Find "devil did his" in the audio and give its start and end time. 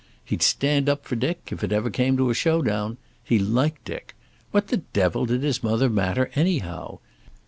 4.77-5.61